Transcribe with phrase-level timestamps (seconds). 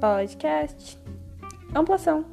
[0.00, 0.98] podcast
[1.74, 2.24] Amplação.